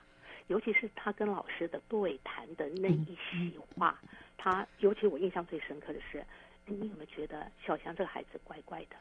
[0.48, 3.98] 尤其是他跟老师的对谈的那一席话，
[4.38, 6.22] 他尤其我印象最深刻的是，
[6.66, 8.98] 你有没有觉得小翔这个孩子怪怪的？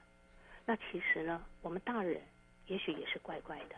[0.64, 2.22] 那其实呢，我们大人
[2.68, 3.74] 也许也是怪怪的。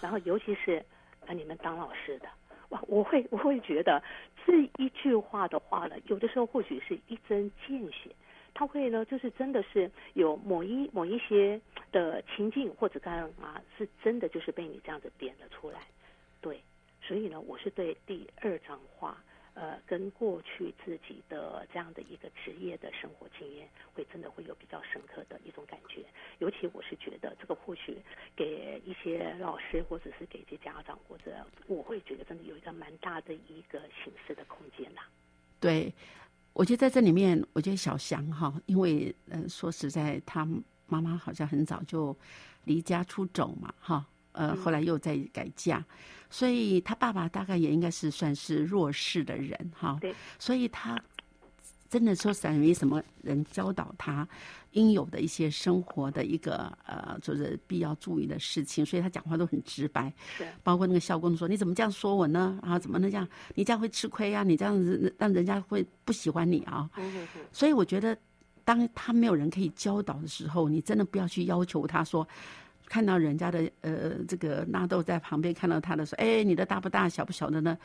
[0.00, 0.84] 然后尤其是。
[1.28, 2.28] 那你们当老师的，
[2.70, 4.02] 哇，我会我会觉得
[4.46, 8.10] 这一句话的话呢，有的时候或许是一针见血，
[8.54, 11.60] 他会呢，就是真的是有某一某一些
[11.92, 15.80] 的情境或者干嘛，是真的就是被你这样子点了出来，
[16.40, 16.62] 对，
[17.02, 19.14] 所以呢，我是对第二张画。
[19.58, 26.04] 呃，跟过去自己的这样的一个职业的生活经验，会真的会有比较深刻的一种感觉。
[26.38, 27.98] 尤其我是觉得，这个或许
[28.36, 35.00] 给一些老师，或者是给一些家长，或者我会觉得真的有一个蛮大的一个形式的空间呐。
[35.58, 35.92] 对，
[36.52, 40.46] 我觉得在这里面，我觉得小翔哈，因为呃，说实在，他
[40.86, 42.16] 妈妈好像很早就
[42.62, 44.06] 离家出走嘛，哈。
[44.38, 45.84] 呃，后来又在改嫁，
[46.30, 49.98] 所以他爸爸大概也应该是算是弱势的人哈。
[50.00, 50.96] 对，所以他
[51.90, 54.28] 真的说实在没什么人教导他
[54.72, 60.12] 应有的一些生活的一个呃，就是必要注意的事情，所以他讲话都很直白。
[60.36, 62.60] 是，包括那个校工说：“你怎么这样说我呢？
[62.62, 63.26] 啊，怎么能这样？
[63.56, 64.44] 你这样会吃亏啊！
[64.44, 66.88] 你这样子让人家会不喜欢你啊！”
[67.50, 68.16] 所以我觉得，
[68.64, 72.28] 当他没有人可以教导的时候，你真的不要去要求他说。
[72.88, 77.76] 看到人家的呃，这个纳豆在旁边看到他的时候，哎，你的大不大，小不小的呢？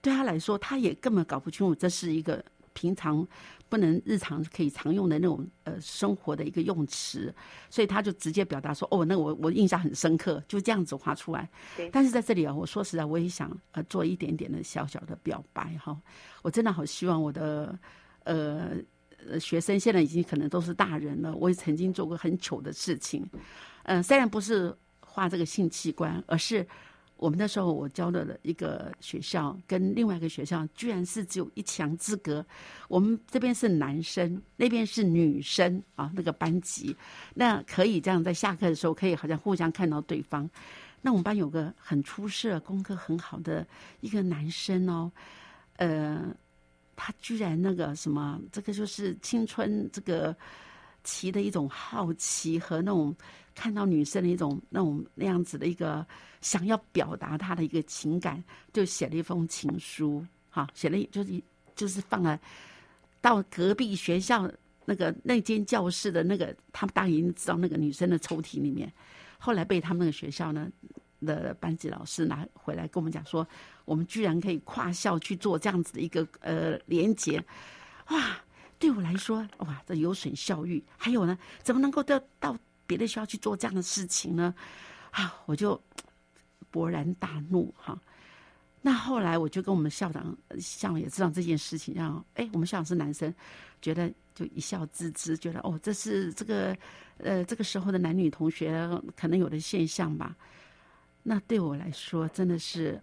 [0.00, 3.26] 对他来说，他也根本搞不清楚这是一个平常
[3.68, 7.34] 不能日常可以常用的那种呃生活的一个用词，
[7.70, 11.48] 所以他就直接表达说：“哦，那我我印象很深刻，就这样子画出来。”
[11.92, 15.96] 但是在这里啊，我说实在，我也想呃做一点点的小小的表白哈。
[16.42, 17.78] 我真的好希望我的
[18.24, 18.70] 呃
[19.38, 23.28] 学生现在已经可能都是大人了，我也曾经做过很糗的事情。
[23.84, 26.66] 嗯，虽然不是画这个性器官，而是
[27.16, 32.44] 我们那时候我教的一个学校跟另外一个学校，居然是只有一墙之隔。
[32.88, 36.96] 我们这边是男生，那边是女生啊，那个班级，
[37.34, 40.48] 那可以这样在下课的时候可以好像互相看到对方。
[41.00, 43.66] 那我们班有个很出色、功课很好的
[44.00, 45.10] 一个男生哦，
[45.76, 46.24] 呃，
[46.96, 50.34] 他居然那个什么，这个就是青春这个。
[51.04, 53.14] 奇的一种好奇和那种
[53.54, 56.06] 看到女生的一种那种那样子的一个
[56.40, 61.42] 想要表达他的一个情感，就写了一封情书，哈，写了就是
[61.74, 62.38] 就是放了
[63.20, 64.50] 到隔壁学校
[64.84, 68.92] 那个那间教室的那个，他们大概已经知道那个女生的抽屉里面，
[69.38, 70.68] 后来被他们那个学校呢
[71.20, 73.46] 的班级老师拿回来跟我们讲说，
[73.84, 77.42] 我们居然可以跨校去做这样子的一个呃连接，
[78.08, 78.38] 哇！
[78.82, 80.82] 对我来说，哇，这有损校誉。
[80.96, 84.52] 还有呢，怎么能够到到别的学校去做这样的事情呢？
[85.12, 85.80] 啊，我就
[86.72, 87.96] 勃然大怒哈。
[88.80, 93.32] 那后来我就跟我们校长，校长也知道这件事情，然后哎，我们校长是男生，
[93.80, 96.76] 觉得就一笑置之，觉得哦，这是这个
[97.18, 100.34] 呃这个时候的男女同学可能有的现象吧。
[101.22, 103.00] 那对我来说，真的是，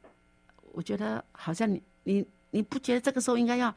[0.74, 3.74] 我觉得好像你你你不觉得这个时候应该要？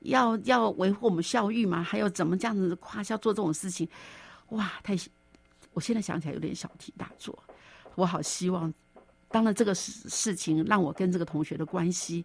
[0.00, 1.82] 要要维护我们校誉嘛？
[1.82, 3.88] 还有怎么这样子夸校做这种事情？
[4.50, 4.96] 哇，太！
[5.72, 7.38] 我现在想起来有点小题大做。
[7.94, 8.72] 我好希望，
[9.28, 12.24] 当然这个事事情让我跟这个同学的关系，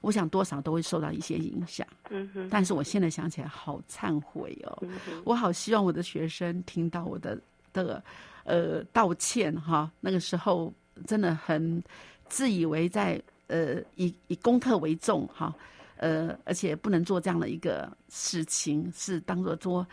[0.00, 1.86] 我想多少都会受到一些影响。
[2.08, 2.48] 嗯哼。
[2.48, 4.78] 但是我现在想起来好忏悔哦。
[4.82, 7.38] 嗯我好希望我的学生听到我的
[7.72, 8.02] 的
[8.44, 9.90] 呃道歉哈。
[10.00, 10.72] 那个时候
[11.06, 11.82] 真的很
[12.28, 15.54] 自以为在呃以以功课为重哈。
[15.98, 19.86] 呃，而且不能做这样的一个事情，是当做多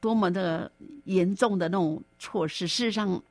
[0.00, 0.70] 多么的
[1.04, 2.66] 严重的那种措施。
[2.66, 3.22] 事实上，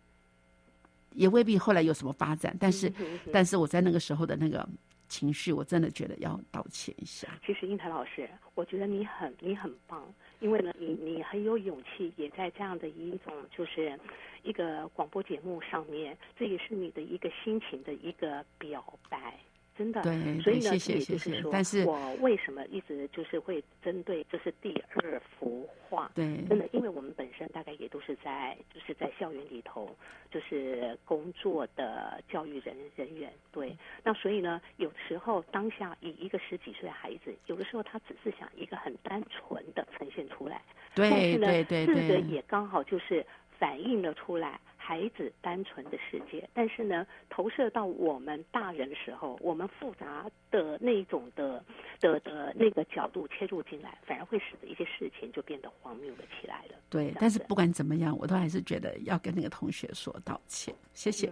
[1.13, 2.55] 也未必后来有什么发展。
[2.59, 2.91] 但是，
[3.31, 4.67] 但是我在那个时候的那个
[5.09, 7.27] 情绪，我真的觉得要道歉一下。
[7.45, 10.01] 其实，英台老师，我觉得你很你很棒，
[10.39, 13.99] 因为呢，你你很有勇气，也在这样的一种就是
[14.43, 19.37] 一个广播节目上面，这也是你的一个心情的一个表白。
[19.81, 20.03] 真的，
[20.41, 21.43] 所以呢，谢谢谢。
[21.51, 26.11] 但是，我为什么一直就是会针对就是第二幅画？
[26.13, 29.95] 对，真的，因为我们本身大概也都是在就是在校园里头
[30.29, 33.31] 就是工作的教育人人员。
[33.51, 40.61] 对，那所以呢，有时候当下以一个十几岁的孩子，有的时候他只是想一个很单纯的呈现出来，
[40.93, 43.25] 对，但是呢，这个也刚好就是
[43.57, 44.59] 反映了出来。
[44.91, 51.63] 孩子单纯的世界，但是呢，投射到我们大人的时候，我们复杂的那一种的
[52.01, 56.75] 的的那个角度切入进来，反而会使得一些事情就变得荒谬了起来了。
[56.89, 60.75] 对，但是不管怎么样，我都还是觉得要跟那个同学说道歉。
[60.93, 61.31] 谢谢。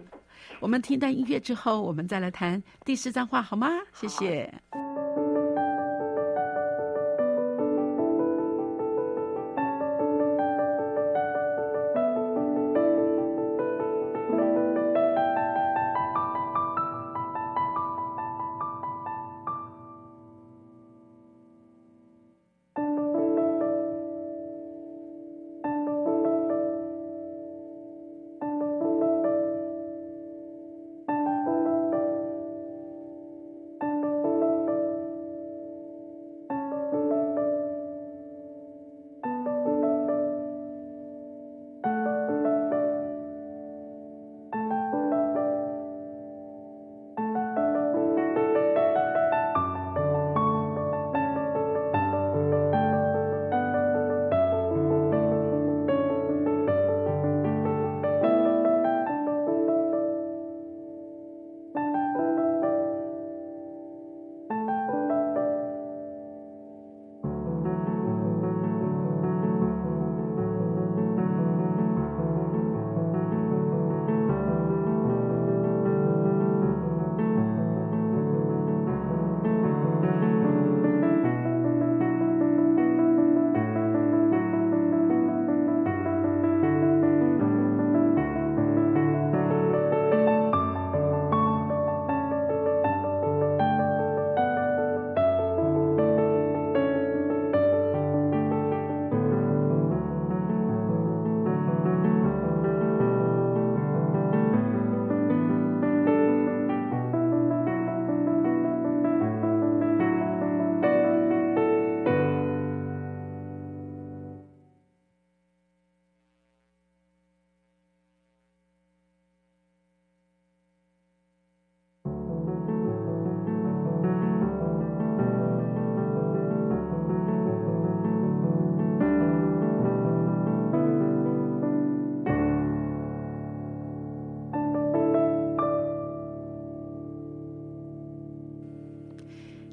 [0.58, 3.68] 我们听段音乐之后，我们再来谈第四张画，好吗？
[3.92, 4.50] 谢谢。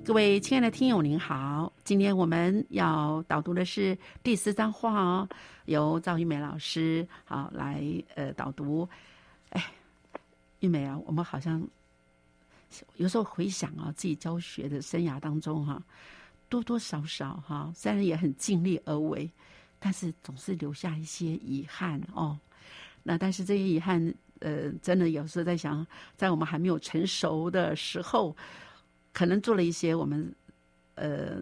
[0.08, 1.70] 各位亲爱的听友，您好！
[1.84, 5.28] 今天我们要导读的是第四章画哦，
[5.66, 7.84] 由赵玉梅老师好来
[8.16, 8.88] 呃导读。
[9.50, 9.62] 哎，
[10.62, 11.62] 玉梅啊，我们好像
[12.96, 15.84] 有时候回想啊，自己教学的生涯当中哈，
[16.48, 19.30] 多多少少哈，虽然也很尽力而为，
[19.78, 22.40] 但是总是留下一些遗憾哦。
[23.04, 25.86] 那但是这些遗憾，呃，真的有时候在想，
[26.16, 28.34] 在我们还没有成熟的时候。
[29.18, 30.32] 可能做了一些我们，
[30.94, 31.42] 呃，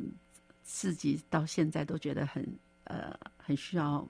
[0.63, 2.41] 自己到现在都觉得很
[2.85, 4.07] 呃很需要，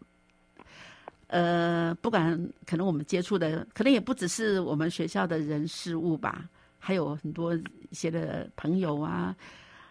[1.26, 6.48] 呃，不管可能我们接触的，可能也不只是我们学校的人事物吧，
[6.78, 9.36] 还有很多一些的朋友啊，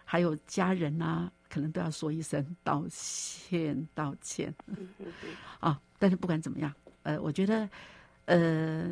[0.05, 4.55] 还有家人啊，可能都要说一声道歉，道歉。
[5.59, 6.73] 啊，但是不管怎么样，
[7.03, 7.69] 呃，我觉得，
[8.23, 8.85] 呃，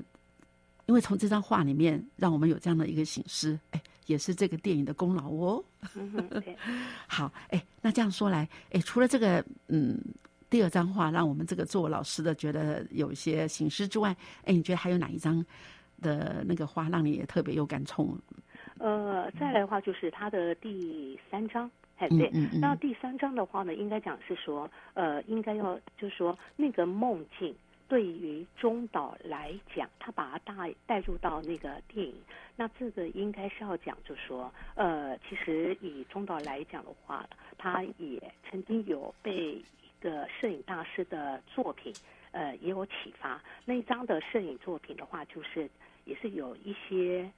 [0.87, 3.81] 因为从这张画里面，让我们有这样的一个醒思，哎。
[4.07, 5.63] 也是这个电影的功劳哦。
[7.07, 9.99] 好，哎，那这样说来，哎，除了这个，嗯，
[10.49, 15.45] 第二张画让我们这个做老师的觉得有一些醒思之外，哎，你觉得还有哪一张
[16.01, 18.17] 的那个画让你也特别有感触？
[18.79, 27.55] 呃，再来的话就是他的第三章，哎，对，那第三章的话呢，应该讲是说，呃，应该要就是说那个梦境。
[27.93, 32.15] 对于中岛来讲，他把它带带入到那个电影，
[32.55, 37.23] 那这个应该是要讲，就说，呃，其实以中岛来讲的话，
[37.55, 38.19] 他也
[38.49, 39.63] 曾经有被一
[40.01, 41.93] 个摄影大师的作品，
[42.31, 43.39] 呃，也有启发。
[43.63, 45.69] 那一张的摄影作品的话，就是
[46.05, 47.31] 也是有一些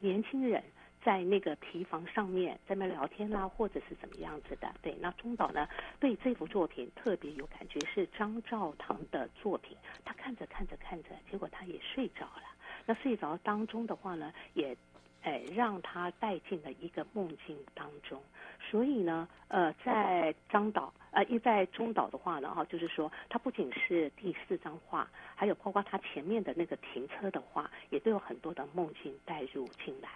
[0.00, 0.60] 年轻人。
[1.02, 4.72] 在那个提房上面，在那聊天啦，或者是怎么样子的？
[4.82, 9.76] 对，那中岛呢，对这幅作品特别有感觉，是张兆堂的作品。
[10.04, 12.42] 他看着看着看着，结果他也睡着了。
[12.86, 14.76] 那睡着当中的话呢，也。
[15.22, 18.18] 哎，让他带进了一个梦境当中。
[18.58, 30.08] 所以呢，呃，在张导，呃，一在中岛的话呢，哈，就是说，他不仅是第四张画，还有包括他前面的那个停车的画，也都有很多的梦境带入进来。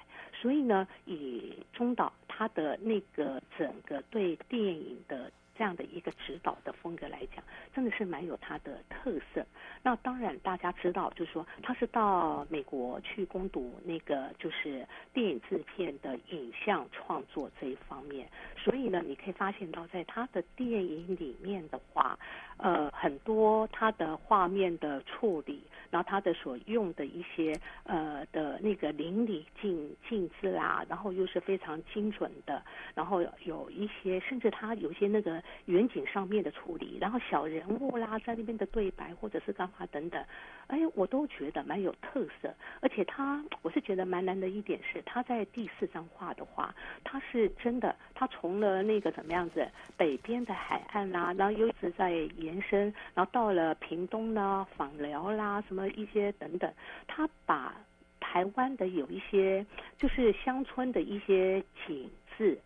[0.44, 5.32] 所以呢，以中岛他的那个整个对电影的。
[5.56, 7.40] 这样的一个指导的风格来讲，
[7.72, 9.46] 真的是蛮有他的特色。
[9.84, 22.18] 那当然，大家知道，就是说他是到美国去攻读那个就是电影制片的影像创作这一方面，所以呢，你可以发现到，在他的电影里面的话，
[22.56, 27.52] 呃，很多他的画面的处理，然后他的所用的一些
[27.84, 32.62] 呃的那个淋漓尽尽致啦，然后又是非常精准的，
[32.94, 35.42] 然后有一些甚至他有些那个。
[35.66, 40.22] 远景上面的处理，然后小人物啦，在那边的对白或者是干嘛等等，
[40.68, 42.54] 哎，我都觉得蛮有特色。
[42.80, 56.72] 而且他，我是觉得蛮难的一点是，他在第四张画的话，他是真的，他从了那个怎么样子北边的海岸啦，然后又一直在延伸，然后到了屏东啦、访寮啦，什么一些等等，
[57.06, 57.74] 他把
[58.20, 59.64] 台湾的有一些
[59.96, 62.58] 就是乡村的一些景致。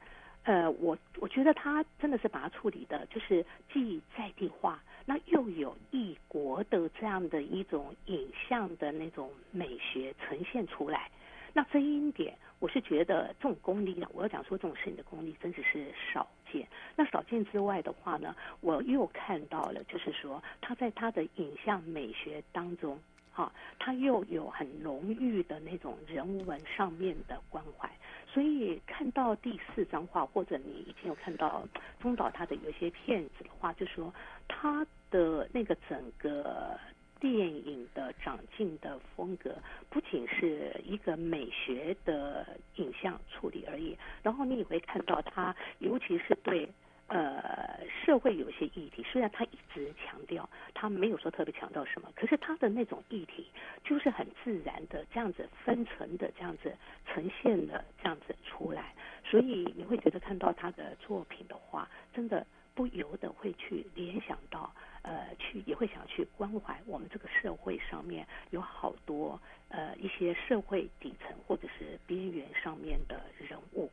[0.45, 11.11] 呃，我我觉得他真的是把它处理的，就是既在地化，那又有异国的这样的一种影像的那种美学呈现出来。
[11.55, 16.69] 那这一点，我是觉得这种功力呢，我要讲说这种摄影的功力真的是少见。
[16.95, 23.01] 那少见之外的话呢，我又看到了，就是说他在他的影像美学当中，
[23.33, 27.91] 哈，他又有很浓郁的那种人文上面的关怀。
[28.31, 31.67] 所以看到第四张画，或者你以前有看到
[31.99, 34.13] 中岛他的有些片子的话，就说
[34.47, 36.79] 他的那个整个
[37.21, 39.57] 电影的长进的风格，
[39.91, 42.47] 不仅是一个美学的
[42.77, 46.69] 影像处理而已，然后你也会看到他，尤其是对。
[47.11, 53.47] 呃，社会有些议题，虽然他一直强调，他没有说特别强调什么，可是他的那种议题
[53.83, 56.71] 就是很自然的这样子分层的这样子
[57.07, 58.95] 呈现的这样子出来，
[59.25, 64.71] 所以你会觉得看到他的作品的话，真的不由得会去联想到，
[65.03, 73.91] 呃，去也会想去关怀我们这个社会上面有好多呃一些社会底层或者是边缘上面的人物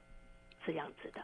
[0.66, 1.24] 这样子的。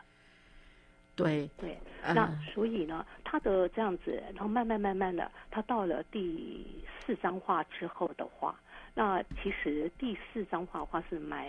[1.13, 1.77] 对对，
[2.15, 6.65] 那所以呢，他的这样子，然后慢慢慢慢的，他到了第
[7.05, 8.57] 四张画之后的话，
[8.95, 11.45] 那其实第四张画画是蛮，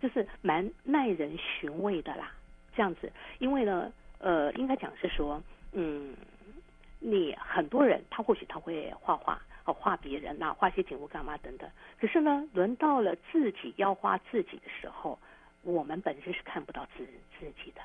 [0.00, 2.32] 就是蛮耐人寻味的啦，
[2.74, 5.40] 这样子，因为呢，呃，应该讲是说，
[5.72, 6.16] 嗯，
[7.02, 11.68] 你很多人他或许他会画画，哦，画别人呐，画些景物干嘛等等，
[12.00, 15.18] 可是呢，轮到了自己要画自己的时候。
[15.64, 17.06] 我们本身是看不到自
[17.38, 17.80] 自己的，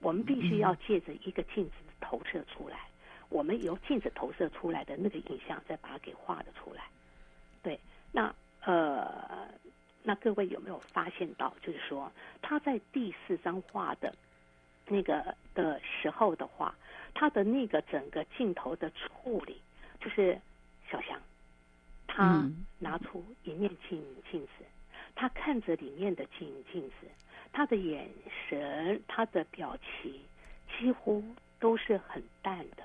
[0.00, 2.88] 我们必须要借着一个镜子投射出来，
[3.28, 6.82] 我们由镜子投射出来的那个影像，再把它给画的出来。
[7.62, 7.78] 对，
[8.10, 8.34] 那
[8.64, 9.48] 呃，
[10.02, 12.10] 那各位有没有发现到，就是说
[12.42, 14.12] 他在第四张画的
[14.88, 16.74] 那个的时候的话，
[17.14, 19.60] 他的那个整个镜头的处理，
[20.00, 20.40] 就是
[20.90, 21.20] 小翔，
[22.06, 24.64] 他拿出一面镜镜子。
[25.14, 27.06] 他看着里面的镜镜子，
[27.50, 28.06] 他的眼
[28.48, 30.12] 神、他的表情
[30.78, 31.24] 几乎
[31.58, 32.84] 都是很淡的。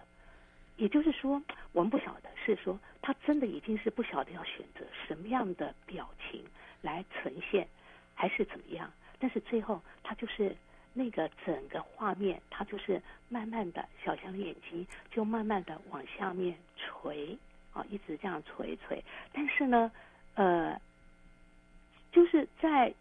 [0.78, 1.41] 也就是说，
[1.74, 6.43] 我们不晓得是说他真的已经是不晓得要选择什么样的表情
[6.82, 7.68] 来呈现，
[8.16, 8.89] 还是怎么样。
[9.20, 10.56] 但是最后，他就是
[10.94, 17.38] 那个整个画面，他就是慢慢的小强的眼睛就慢慢的往下面垂
[17.74, 19.04] 啊，一直这样垂垂。
[19.34, 19.92] 但是呢，
[20.36, 20.80] 呃。
[22.14, 22.94] 就是在，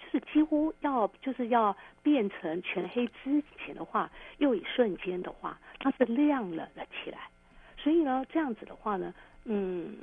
[0.00, 7.30] 就是几乎要就是要变成全黑之前的话，又一瞬间的话，它是亮了了起来。
[7.78, 9.98] 所以呢，这样子的话呢，嗯，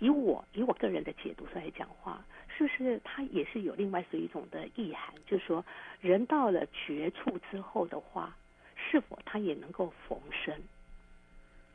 [0.00, 2.22] 以我以我个人的解读上来讲话，
[2.66, 5.14] 是不是它也是有另外是一种的意涵？
[5.26, 5.64] 就是说，
[6.00, 8.34] 人到了绝处之后的话，
[8.74, 10.58] 是否他也能够逢生？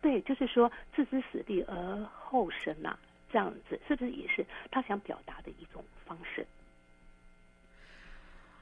[0.01, 2.97] 对，就是说置之死地而后生呐。
[3.31, 6.45] 这样子是不是也是他想表达的一种方式？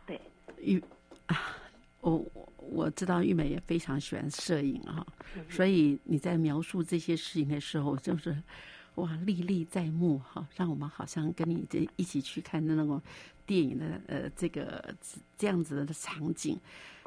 [0.05, 0.17] 对，
[0.61, 0.82] 玉
[1.26, 1.57] 啊，
[1.99, 5.05] 我我我知道玉美也非常喜欢摄影哈，
[5.49, 8.34] 所以你在描述这些事情的时候，就是
[8.96, 13.02] 哇历历在目哈，让我们好像跟你这一起去看的那种
[13.46, 14.94] 电影的呃这个
[15.38, 16.60] 这样子的场景。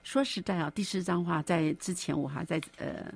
[0.02, 3.12] 说实在啊，第四张画在之前我还在呃。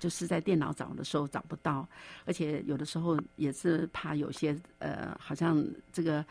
[0.00, 1.84] 就是在电脑找的时候找不到，
[2.24, 5.60] 而且有的时候也是怕有些呃，好像
[5.92, 6.24] 这个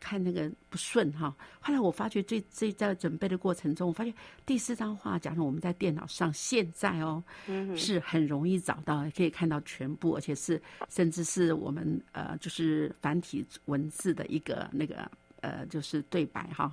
[0.00, 1.34] 看那个不顺哈。
[1.60, 7.22] 后来我发觉，这这在准备的过程中，我发现第四张画，假如我们在电脑上现在哦，
[7.76, 16.72] 是很容易找到，可以看到全部，而且是甚至是我们呃，就是繁体文字的一个那个呃，就是对白哈。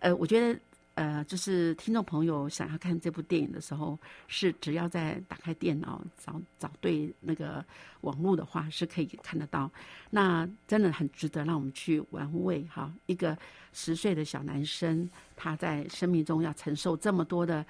[0.00, 0.58] 呃，我觉得。
[0.98, 3.96] 呃，就是听众朋友想要看这部电影的时候，
[4.26, 7.64] 是只要在打开电脑找找对那个
[8.00, 9.70] 网络的话，是可以看得到。
[10.10, 12.92] 那真的很值得让我们去玩味哈。
[13.06, 13.38] 一个
[13.72, 17.64] 十岁的小男生，他在生命中要承受这么多的，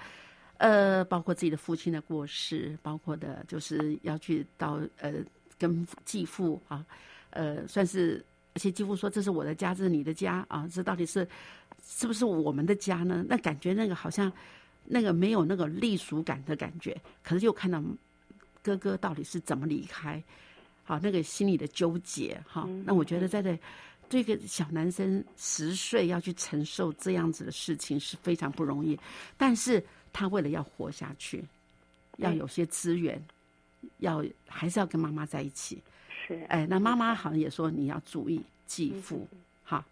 [0.57, 5.13] 呃，包括自己的父亲的过世，包括的就是要去到呃
[5.59, 6.83] 跟继父啊，
[7.29, 8.25] 呃，算是
[8.59, 11.27] 而且几乎说这是我的家，这是你的家啊，这到底是。
[11.87, 13.25] 是不是我们的家呢？
[13.29, 14.31] 那感觉那个好像，
[14.85, 16.95] 那个没有那个隶属感的感觉。
[17.23, 17.83] 可是又看到
[18.63, 20.23] 哥哥到底是怎么离开，
[20.85, 22.69] 好那个心里的纠结哈。
[22.85, 23.59] 那我觉得在这
[24.11, 28.99] 这个小男生十岁要去承受这样子的事情是非常不容易。
[29.39, 29.83] 但是
[30.13, 31.43] 他为了要活下去，
[32.17, 33.25] 要有些资源，
[33.99, 35.81] 要还是要跟妈妈在一起。
[36.29, 39.27] 是哎，那妈妈好像也说你要注意继父。
[39.65, 39.85] 哈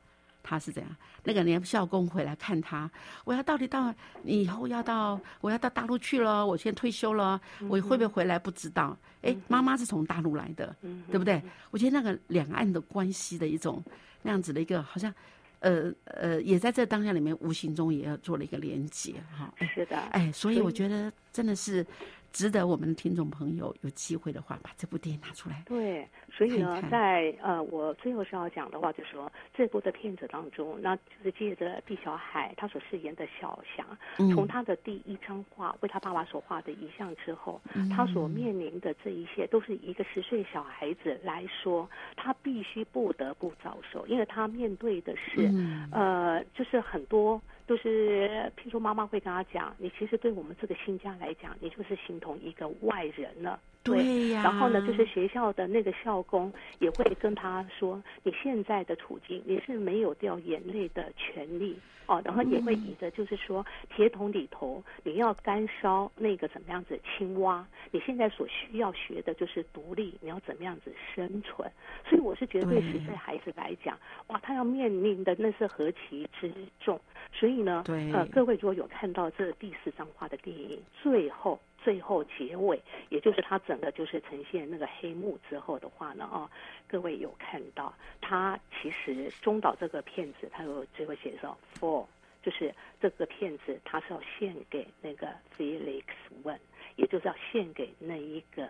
[0.42, 0.88] 他是这样，
[1.24, 2.88] 那个连孝公回来看他，
[3.24, 8.96] 我要到底到你以后要到我要到大陆去了，我先退休了，我会不会回来不知道。
[9.22, 10.72] 哎，妈妈是从大陆来的，
[11.10, 11.42] 对不对？
[11.72, 13.82] 我觉得那个两岸的关系的一种
[14.22, 15.12] 那样子的一个，好像
[15.58, 19.52] 呃呃，也在这当下里面无形中也要做了一个连接哈。
[19.74, 21.84] 是的，哎，所以我觉得真的是。
[22.32, 25.62] 值得我们的听众朋友有机会的话，把这部电影拿出来。
[25.66, 33.86] 对，所以呢，在呃，我最后是要讲的话，就是说这部的片子当中，那就是借着毕小海他所饰演的小翔，
[34.34, 37.60] 从他的第一张画为他爸爸所画的遗像之后，
[37.94, 45.50] 他所面临的这一切，都是一个十岁小孩子来说，他必须不得不遭受，因为他面对的是
[45.90, 47.40] 呃，就是很多。
[47.66, 53.60] 就是，譬如说妈妈会跟他讲，你其实对我们这个新家来讲，你就是形同一个外人了。
[53.86, 54.42] 对呀。
[54.42, 61.78] 然后呢，就是学校的那个校工也会跟他说，你现在的处境，你是没有掉眼泪的权利。
[62.08, 71.68] 哦，然后也会以着就是说，铁桶里头你要干烧那个怎么样子青蛙，你现在所需要学的就是独立，你要怎么样子生存。
[72.08, 77.00] 所以我是觉得对十岁孩子来讲，哇，他要面临的那是何其之重。
[77.32, 77.82] 所以呢，
[78.12, 81.58] 呃，各位如果有看到这第四张画的电影，最后。
[81.86, 86.50] 最后结尾，也就是他整个就是呈现那个黑幕之后的话呢，哦，
[86.88, 92.04] 各位有看到，他其实中岛这个片子，他有最后写说，for，
[92.42, 96.02] 就是这个片子他是要献给那个 Felix
[96.42, 96.58] One，
[96.96, 98.68] 也就是要献给那一个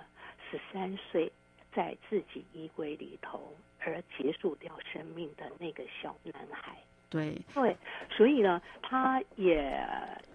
[0.51, 1.33] 十三岁
[1.75, 6.77] 在自己衣柜里头而结束掉生命的那个小男孩。
[7.09, 7.75] 对对，
[8.11, 9.73] 所以呢，他也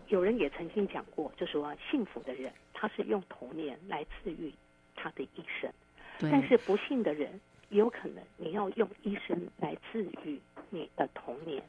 [0.08, 2.52] 有人也曾经讲过，就说幸福的人
[2.82, 4.52] 他是用童年来治愈
[4.96, 5.72] 他的一生，
[6.20, 10.40] 但是不幸的人也有可能你要用一生来治愈
[10.72, 11.62] 你的童年。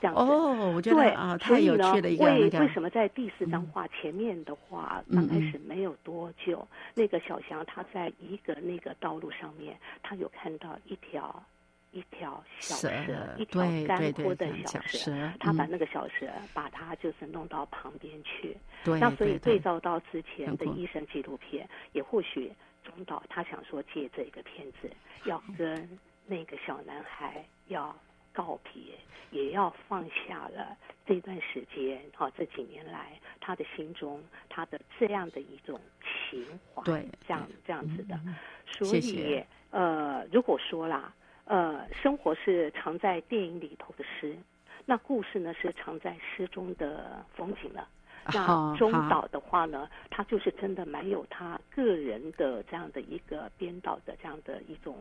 [0.00, 11.44] 这样子哦，我觉得啊，太有趣的一个为为什么在第四张画前面的话，刚开始没有多久，那个小翔他在一个那个道路上面，他有看到一条
[11.92, 18.56] 一条小蛇，一条干枯的小蛇，他把那个小蛇把它就是弄到旁边去。
[18.84, 24.90] 那所以对照到之前的医生纪录片，也或许中岛他想说借这个片子
[25.24, 27.96] 要跟那个小男孩要。
[28.34, 28.94] 告别，
[29.30, 30.74] 也要放下了
[31.06, 32.02] 这段时间。
[32.16, 36.42] 哈，这几年来，他的心中，他的这样的一种情
[36.74, 38.18] 怀，对，这样这样子的。
[38.66, 41.12] 所以，呃，如果说啦，
[41.44, 44.36] 呃，生活是藏在电影里头的诗，
[44.86, 47.88] 那故事呢是藏在诗中的风景了。
[48.32, 54.96] 那中岛的话呢，他就是真的蛮有他个人的这样的一个编导的这样的一种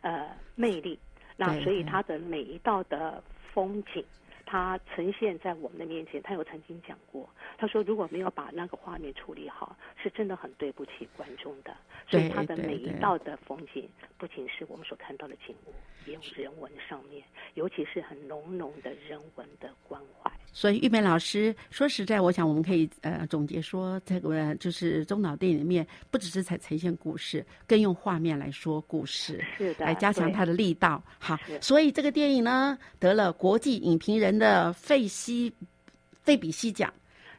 [0.00, 0.98] 呃魅力。
[1.36, 3.22] 那所以他的每一道的
[3.52, 4.02] 风景，
[4.46, 6.22] 它呈现在我们的面前。
[6.22, 7.28] 他有曾经讲过，
[7.58, 11.76] 他说如果没有把那个画面处理好，是真的很对不起观众的。
[12.08, 13.86] 所以他的每一道的风景，
[14.16, 15.72] 不仅是我们所看到的景物，
[16.06, 17.22] 也有人文上面，
[17.54, 20.30] 尤其是很浓浓的人文的关怀。
[20.52, 31.02] 所以玉梅老师说实在，我想我们可以呃总结说，这个就是中岛电影里面不只是才呈现故事，更用画面来说故事，是的，来加强它的力道。
[31.18, 35.52] 好，所以这个电影呢得了国际影评人的费西
[36.22, 36.92] 费比西奖，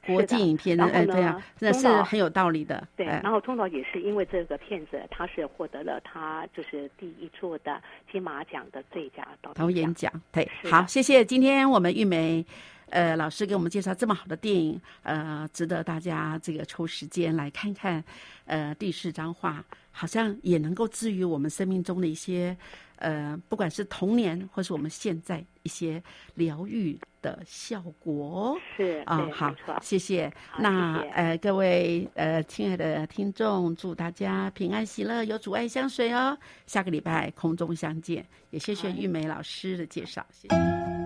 [0.06, 2.88] 国际影片哎这样那是很有道理的。
[2.96, 7.82] 对，然后通岛也是因为这个片子，他是获得了他就是第一座的
[8.12, 10.12] 金马奖的最佳导演奖。
[10.32, 12.46] 对，好，谢谢今天我们玉梅。
[12.90, 18.02] 呃，老师给我们介绍这么好的电影，呃，值得大家这个抽时间来看看。
[18.46, 22.56] 呃，第四张画好像也能够治愈我们生命中的一些，
[22.98, 26.02] 呃，不管是童年或是我们现在一些
[26.36, 28.58] 疗愈的效果。
[28.76, 30.32] 是啊，好，谢谢。
[30.58, 36.38] 那呃，各位呃，亲爱的听众，祝大家平安喜乐，有主爱相随哦。
[36.66, 40.97] 下个礼拜空中相见，也谢谢玉梅老师的介绍，谢谢。